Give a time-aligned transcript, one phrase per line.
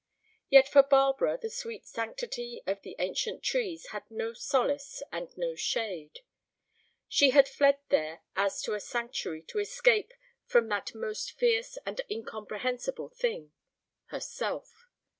[0.49, 5.53] Yet for Barbara the sweet sanctity of the ancient trees had no solace and no
[5.53, 6.21] shade.
[7.07, 10.11] She had fled there as to a sanctuary to escape
[10.43, 14.87] from that most fierce and incomprehensible thing—herself.